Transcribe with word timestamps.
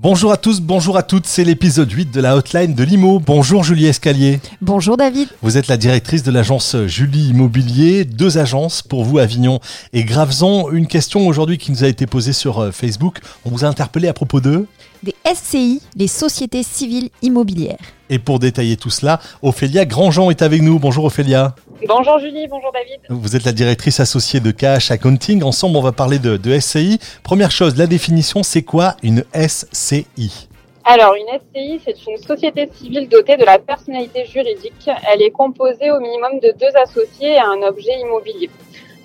Bonjour 0.00 0.30
à 0.30 0.36
tous, 0.36 0.60
bonjour 0.60 0.96
à 0.96 1.02
toutes, 1.02 1.26
c'est 1.26 1.42
l'épisode 1.42 1.90
8 1.90 2.12
de 2.14 2.20
la 2.20 2.36
hotline 2.36 2.72
de 2.72 2.84
Limo. 2.84 3.18
Bonjour 3.18 3.64
Julie 3.64 3.86
Escalier. 3.86 4.38
Bonjour 4.60 4.96
David. 4.96 5.26
Vous 5.42 5.58
êtes 5.58 5.66
la 5.66 5.76
directrice 5.76 6.22
de 6.22 6.30
l'agence 6.30 6.76
Julie 6.86 7.30
Immobilier, 7.30 8.04
deux 8.04 8.38
agences 8.38 8.80
pour 8.80 9.02
vous, 9.02 9.18
Avignon 9.18 9.58
et 9.92 10.04
Graveson. 10.04 10.70
Une 10.70 10.86
question 10.86 11.26
aujourd'hui 11.26 11.58
qui 11.58 11.72
nous 11.72 11.82
a 11.82 11.88
été 11.88 12.06
posée 12.06 12.32
sur 12.32 12.60
euh, 12.60 12.70
Facebook. 12.70 13.18
On 13.44 13.50
vous 13.50 13.64
a 13.64 13.68
interpellé 13.68 14.06
à 14.06 14.12
propos 14.12 14.40
d'eux 14.40 14.68
Des 15.02 15.16
SCI, 15.34 15.82
les 15.96 16.06
sociétés 16.06 16.62
civiles 16.62 17.10
immobilières. 17.22 17.78
Et 18.08 18.20
pour 18.20 18.38
détailler 18.38 18.76
tout 18.76 18.90
cela, 18.90 19.18
Ophélia 19.42 19.84
Grandjean 19.84 20.30
est 20.30 20.42
avec 20.42 20.62
nous. 20.62 20.78
Bonjour 20.78 21.06
Ophélia. 21.06 21.56
Bonjour 21.88 22.18
Julie, 22.18 22.46
bonjour 22.48 22.70
David. 22.70 23.00
Vous 23.08 23.34
êtes 23.34 23.46
la 23.46 23.52
directrice 23.52 23.98
associée 23.98 24.40
de 24.40 24.50
KH 24.50 24.90
Accounting. 24.90 25.42
Ensemble, 25.42 25.78
on 25.78 25.80
va 25.80 25.92
parler 25.92 26.18
de, 26.18 26.36
de 26.36 26.60
SCI. 26.60 26.98
Première 27.22 27.50
chose, 27.50 27.78
la 27.78 27.86
définition, 27.86 28.42
c'est 28.42 28.60
quoi 28.60 28.94
une 29.02 29.24
SCI 29.32 30.50
Alors, 30.84 31.14
une 31.14 31.38
SCI, 31.38 31.80
c'est 31.82 32.06
une 32.06 32.18
société 32.18 32.68
civile 32.74 33.08
dotée 33.08 33.38
de 33.38 33.44
la 33.46 33.58
personnalité 33.58 34.26
juridique. 34.26 34.90
Elle 35.10 35.22
est 35.22 35.30
composée 35.30 35.90
au 35.90 35.98
minimum 35.98 36.40
de 36.42 36.52
deux 36.60 36.76
associés 36.76 37.36
et 37.36 37.40
un 37.40 37.62
objet 37.66 37.98
immobilier. 38.02 38.50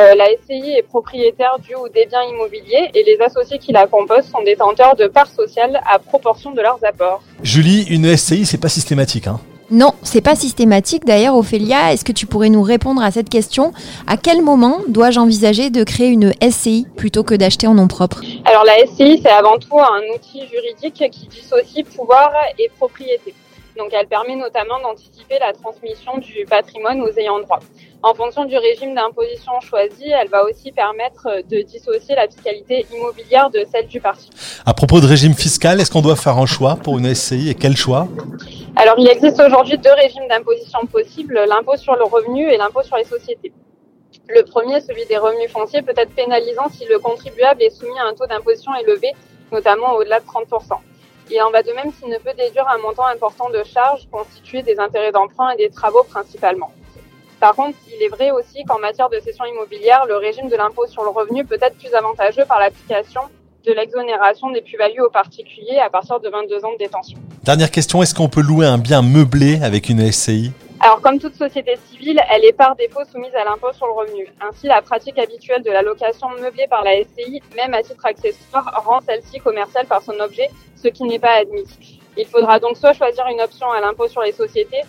Euh, 0.00 0.16
la 0.16 0.24
SCI 0.24 0.74
est 0.76 0.82
propriétaire 0.82 1.56
du 1.60 1.76
ou 1.76 1.88
des 1.88 2.06
biens 2.06 2.24
immobiliers 2.24 2.90
et 2.92 3.04
les 3.04 3.20
associés 3.20 3.60
qui 3.60 3.70
la 3.70 3.86
composent 3.86 4.26
sont 4.26 4.42
détenteurs 4.42 4.96
de 4.96 5.06
parts 5.06 5.30
sociales 5.30 5.80
à 5.88 6.00
proportion 6.00 6.50
de 6.50 6.60
leurs 6.60 6.84
apports. 6.84 7.22
Julie, 7.40 7.84
une 7.88 8.16
SCI, 8.16 8.44
c'est 8.44 8.58
pas 8.58 8.68
systématique. 8.68 9.28
Hein 9.28 9.38
Non, 9.70 9.92
c'est 10.02 10.20
pas 10.20 10.34
systématique. 10.34 11.04
D'ailleurs, 11.04 11.36
Ophélia, 11.36 11.92
est-ce 11.92 12.04
que 12.04 12.12
tu 12.12 12.26
pourrais 12.26 12.50
nous 12.50 12.62
répondre 12.62 13.02
à 13.02 13.10
cette 13.10 13.30
question? 13.30 13.72
À 14.06 14.16
quel 14.16 14.42
moment 14.42 14.78
dois-je 14.88 15.18
envisager 15.18 15.70
de 15.70 15.84
créer 15.84 16.08
une 16.08 16.32
SCI 16.42 16.86
plutôt 16.96 17.24
que 17.24 17.34
d'acheter 17.34 17.66
en 17.66 17.74
nom 17.74 17.88
propre? 17.88 18.20
Alors, 18.44 18.64
la 18.64 18.86
SCI, 18.86 19.20
c'est 19.22 19.30
avant 19.30 19.58
tout 19.58 19.78
un 19.78 20.14
outil 20.14 20.42
juridique 20.48 21.10
qui 21.10 21.28
dissocie 21.28 21.84
pouvoir 21.96 22.30
et 22.58 22.70
propriété. 22.76 23.34
Donc, 23.78 23.88
elle 23.92 24.06
permet 24.06 24.36
notamment 24.36 24.80
d'anticiper 24.82 25.36
la 25.40 25.52
transmission 25.52 26.18
du 26.18 26.44
patrimoine 26.48 27.00
aux 27.00 27.10
ayants 27.18 27.40
droit. 27.40 27.58
En 28.02 28.14
fonction 28.14 28.44
du 28.44 28.56
régime 28.56 28.94
d'imposition 28.94 29.52
choisi, 29.62 30.04
elle 30.10 30.28
va 30.28 30.44
aussi 30.44 30.70
permettre 30.72 31.26
de 31.50 31.62
dissocier 31.62 32.14
la 32.14 32.28
fiscalité 32.28 32.84
immobilière 32.94 33.50
de 33.50 33.64
celle 33.72 33.88
du 33.88 33.98
parti. 33.98 34.28
À 34.66 34.74
propos 34.74 35.00
de 35.00 35.06
régime 35.06 35.34
fiscal, 35.34 35.80
est-ce 35.80 35.90
qu'on 35.90 36.02
doit 36.02 36.14
faire 36.14 36.36
un 36.36 36.46
choix 36.46 36.76
pour 36.76 36.98
une 36.98 37.12
SCI 37.12 37.48
et 37.48 37.54
quel 37.54 37.76
choix? 37.76 38.06
Alors, 38.76 38.98
il 38.98 39.08
existe 39.08 39.40
aujourd'hui 39.40 39.78
deux 39.78 39.92
régimes 39.92 40.26
d'imposition 40.28 40.80
possibles, 40.86 41.44
l'impôt 41.46 41.76
sur 41.76 41.94
le 41.94 42.02
revenu 42.02 42.50
et 42.50 42.56
l'impôt 42.56 42.82
sur 42.82 42.96
les 42.96 43.04
sociétés. 43.04 43.52
Le 44.28 44.42
premier, 44.42 44.80
celui 44.80 45.06
des 45.06 45.16
revenus 45.16 45.50
fonciers, 45.52 45.82
peut 45.82 45.94
être 45.96 46.12
pénalisant 46.12 46.68
si 46.70 46.84
le 46.86 46.98
contribuable 46.98 47.62
est 47.62 47.70
soumis 47.70 47.98
à 48.00 48.06
un 48.06 48.14
taux 48.14 48.26
d'imposition 48.26 48.74
élevé, 48.74 49.12
notamment 49.52 49.92
au-delà 49.94 50.18
de 50.18 50.24
30%. 50.24 50.76
Il 51.30 51.40
en 51.42 51.50
va 51.50 51.62
de 51.62 51.72
même 51.72 51.92
s'il 51.92 52.08
ne 52.08 52.18
peut 52.18 52.34
déduire 52.36 52.68
un 52.68 52.78
montant 52.78 53.06
important 53.06 53.48
de 53.48 53.62
charges 53.62 54.08
constitué 54.10 54.62
des 54.62 54.80
intérêts 54.80 55.12
d'emprunt 55.12 55.50
et 55.50 55.56
des 55.56 55.70
travaux 55.70 56.02
principalement. 56.02 56.72
Par 57.38 57.54
contre, 57.54 57.78
il 57.94 58.02
est 58.02 58.08
vrai 58.08 58.32
aussi 58.32 58.64
qu'en 58.64 58.80
matière 58.80 59.08
de 59.08 59.20
cession 59.20 59.44
immobilière, 59.44 60.04
le 60.06 60.16
régime 60.16 60.48
de 60.48 60.56
l'impôt 60.56 60.86
sur 60.88 61.04
le 61.04 61.10
revenu 61.10 61.44
peut 61.44 61.58
être 61.60 61.76
plus 61.78 61.94
avantageux 61.94 62.44
par 62.44 62.58
l'application 62.58 63.20
de 63.64 63.72
l'exonération 63.72 64.50
des 64.50 64.60
plus-values 64.60 65.00
aux 65.00 65.10
particuliers 65.10 65.78
à 65.84 65.88
partir 65.88 66.20
de 66.20 66.28
22 66.28 66.64
ans 66.64 66.72
de 66.72 66.78
détention. 66.78 67.18
Dernière 67.42 67.70
question, 67.70 68.02
est-ce 68.02 68.14
qu'on 68.14 68.28
peut 68.28 68.42
louer 68.42 68.66
un 68.66 68.78
bien 68.78 69.02
meublé 69.02 69.58
avec 69.62 69.88
une 69.88 70.10
SCI 70.10 70.52
Alors, 70.80 71.00
comme 71.00 71.18
toute 71.18 71.34
société 71.34 71.78
civile, 71.90 72.20
elle 72.30 72.44
est 72.44 72.52
par 72.52 72.76
défaut 72.76 73.04
soumise 73.10 73.34
à 73.34 73.44
l'impôt 73.44 73.72
sur 73.72 73.86
le 73.86 73.92
revenu. 73.92 74.26
Ainsi, 74.40 74.66
la 74.66 74.82
pratique 74.82 75.18
habituelle 75.18 75.62
de 75.62 75.70
la 75.70 75.82
location 75.82 76.28
meublée 76.40 76.66
par 76.68 76.84
la 76.84 77.02
SCI, 77.02 77.42
même 77.56 77.74
à 77.74 77.82
titre 77.82 78.04
accessoire, 78.04 78.82
rend 78.86 79.00
celle-ci 79.06 79.38
commerciale 79.40 79.86
par 79.86 80.02
son 80.02 80.18
objet, 80.20 80.50
ce 80.76 80.88
qui 80.88 81.04
n'est 81.04 81.18
pas 81.18 81.40
admis. 81.40 81.64
Il 82.16 82.26
faudra 82.26 82.58
donc 82.60 82.76
soit 82.76 82.92
choisir 82.92 83.24
une 83.28 83.40
option 83.40 83.70
à 83.72 83.80
l'impôt 83.80 84.08
sur 84.08 84.22
les 84.22 84.32
sociétés, 84.32 84.82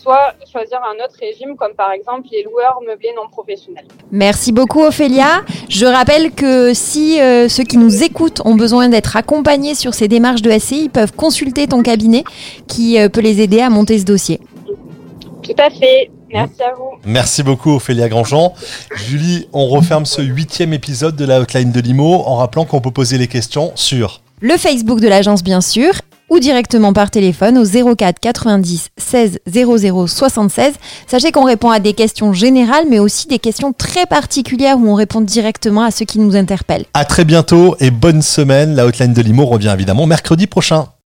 soit 0.00 0.34
choisir 0.50 0.78
un 0.78 1.04
autre 1.04 1.16
régime, 1.20 1.56
comme 1.56 1.74
par 1.74 1.92
exemple 1.92 2.28
les 2.32 2.42
loueurs 2.42 2.80
meublés 2.86 3.12
non 3.16 3.28
professionnels. 3.30 3.86
Merci 4.10 4.52
beaucoup 4.52 4.82
Ophélia. 4.82 5.42
Je 5.68 5.86
rappelle 5.86 6.32
que 6.32 6.72
si 6.74 7.20
euh, 7.20 7.48
ceux 7.48 7.64
qui 7.64 7.76
nous 7.76 8.02
écoutent 8.02 8.40
ont 8.44 8.54
besoin 8.54 8.88
d'être 8.88 9.16
accompagnés 9.16 9.74
sur 9.74 9.94
ces 9.94 10.08
démarches 10.08 10.42
de 10.42 10.50
SCI, 10.56 10.84
ils 10.84 10.90
peuvent 10.90 11.12
consulter 11.12 11.66
ton 11.66 11.82
cabinet 11.82 12.24
qui 12.66 12.98
euh, 12.98 13.08
peut 13.08 13.20
les 13.20 13.40
aider 13.40 13.60
à 13.60 13.70
monter 13.70 13.98
ce 13.98 14.04
dossier. 14.04 14.40
Tout 15.42 15.56
à 15.58 15.70
fait. 15.70 16.10
Merci 16.30 16.62
à 16.62 16.74
vous. 16.74 16.90
Merci 17.04 17.42
beaucoup 17.42 17.70
Ophélia 17.70 18.08
Grandjean. 18.08 18.52
Julie, 18.94 19.48
on 19.52 19.66
referme 19.66 20.04
ce 20.04 20.20
huitième 20.20 20.74
épisode 20.74 21.16
de 21.16 21.24
la 21.24 21.40
hotline 21.40 21.72
de 21.72 21.80
Limo 21.80 22.22
en 22.26 22.36
rappelant 22.36 22.66
qu'on 22.66 22.80
peut 22.80 22.90
poser 22.90 23.16
les 23.16 23.28
questions 23.28 23.72
sur 23.74 24.20
Le 24.40 24.56
Facebook 24.56 25.00
de 25.00 25.08
l'agence 25.08 25.42
bien 25.42 25.62
sûr 25.62 25.92
ou 26.30 26.38
directement 26.38 26.92
par 26.92 27.10
téléphone 27.10 27.58
au 27.58 27.64
04 27.64 28.20
90 28.20 28.90
16 28.96 29.38
00 29.46 30.06
76. 30.06 30.74
Sachez 31.06 31.32
qu'on 31.32 31.44
répond 31.44 31.70
à 31.70 31.78
des 31.78 31.92
questions 31.92 32.32
générales 32.32 32.84
mais 32.90 32.98
aussi 32.98 33.28
des 33.28 33.38
questions 33.38 33.72
très 33.72 34.06
particulières 34.06 34.78
où 34.78 34.88
on 34.88 34.94
répond 34.94 35.20
directement 35.20 35.82
à 35.82 35.90
ceux 35.90 36.04
qui 36.04 36.18
nous 36.18 36.36
interpellent. 36.36 36.84
À 36.94 37.04
très 37.04 37.24
bientôt 37.24 37.76
et 37.80 37.90
bonne 37.90 38.22
semaine. 38.22 38.74
La 38.74 38.86
hotline 38.86 39.14
de 39.14 39.22
Limo 39.22 39.46
revient 39.46 39.72
évidemment 39.74 40.06
mercredi 40.06 40.46
prochain. 40.46 40.88